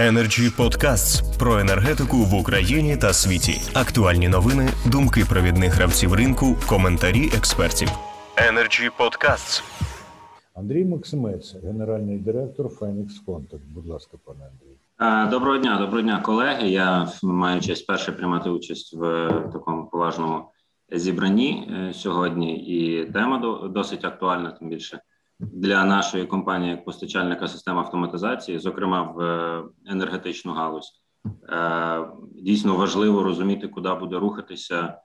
[0.00, 3.60] Energy Podcasts про енергетику в Україні та світі.
[3.74, 7.88] Актуальні новини, думки провідних гравців ринку, коментарі експертів.
[8.36, 9.62] Energy Podcasts.
[10.54, 13.60] Андрій Максимець, генеральний директор Phoenix Contact.
[13.74, 15.30] Будь ласка, пане Андрій.
[15.30, 16.68] Доброго дня, доброго дня, колеги.
[16.68, 20.44] Я маю честь перше приймати участь в такому поважному
[20.92, 25.00] зібранні е, сьогодні, і тема до- досить актуальна, тим більше
[25.40, 31.02] для нашої компанії як постачальника систем автоматизації, зокрема в е, енергетичну галузь.
[31.48, 34.98] Е, Дійсно важливо розуміти, куди буде рухатися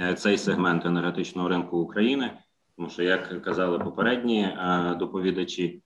[0.00, 2.38] е, цей сегмент енергетичного ринку України,
[2.76, 4.58] тому що, як казали попередні
[4.98, 5.82] доповідачі,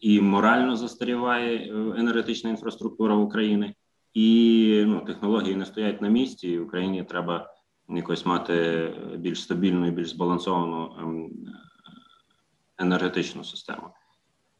[0.00, 3.74] і морально застаріває енергетична інфраструктура України,
[4.14, 6.48] і ну, технології не стоять на місці.
[6.48, 7.50] і Україні треба
[7.88, 11.30] якось мати більш стабільну і більш збалансовану ем,
[12.80, 13.90] енергетичну систему.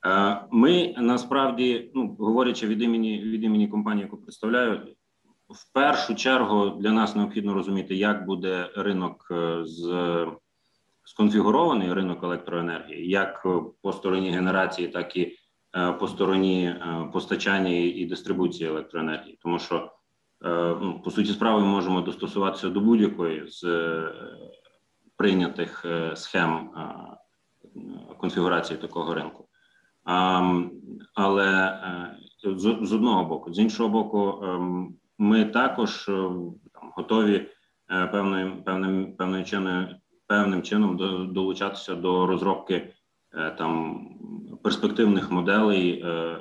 [0.07, 4.81] Е, Ми насправді, ну говорячи від імені від імені компанії, яку представляю,
[5.49, 10.27] в першу чергу для нас необхідно розуміти, як буде ринок е, з
[11.05, 13.47] сконфігурований ринок електроенергії, як
[13.83, 15.37] по стороні генерації, так і
[15.77, 19.93] е, по стороні е, постачання і дистрибуції електроенергії, тому що
[20.45, 24.13] е, ну, по суті справи ми можемо достосуватися до будь-якої з е,
[25.17, 26.95] прийнятих е, схем е,
[28.19, 29.49] конфігурації такого ринку.
[31.15, 32.17] Але е,
[32.83, 36.13] з, одного боку, з іншого боку, ем, ми також е,
[36.73, 37.49] там готові
[37.91, 39.89] е, певною певним певною чиною
[40.27, 40.97] певним чином
[41.33, 42.95] долучатися до розробки
[43.35, 44.01] е, там
[44.63, 46.37] перспективних моделей е,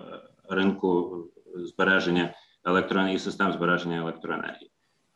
[0.49, 1.17] ринку
[1.55, 2.33] збереження
[2.65, 4.68] електроенергії, систем збереження електроенергії.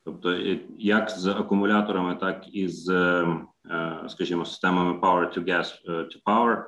[0.06, 5.92] Тобто, е, як з акумуляторами, так і з, е, скажімо, системами Power to Gas е,
[5.92, 6.64] to Power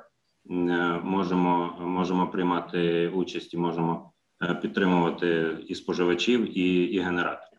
[0.50, 7.58] е, можемо, можемо приймати участь і можемо е, підтримувати і споживачів, і, і генераторів.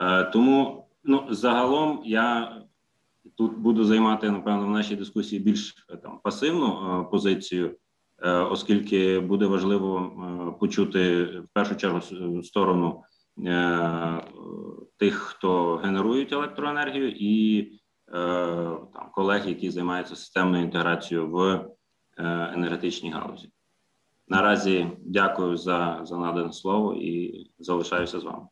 [0.00, 2.56] Е, Тому ну загалом я
[3.36, 7.76] тут буду займати напевно в нашій дискусії більш е, там пасивну е, позицію,
[8.22, 12.00] е, оскільки буде важливо е, почути в першу чергу
[12.42, 13.02] сторону
[13.46, 14.22] е,
[14.98, 18.16] тих, хто генерують електроенергію, і е,
[18.94, 21.64] там колег, які займаються системною інтеграцією в е,
[22.54, 23.48] енергетичній галузі.
[24.28, 28.46] Наразі дякую за, за надане слово і залишаюся з вами.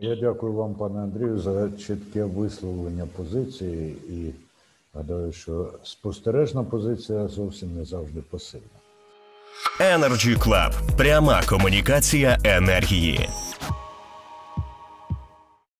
[0.00, 4.34] Я дякую вам, пане Андрію, за чітке висловлення позиції і
[4.94, 8.68] гадаю, що спостережна позиція зовсім не завжди пасивна.
[9.80, 10.96] Energy Club.
[10.96, 13.28] Пряма комунікація енергії.